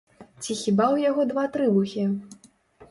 Ці 0.41 0.55
хіба 0.61 0.87
ў 0.87 1.07
яго 1.09 1.27
два 1.33 1.43
трыбухі? 1.59 2.09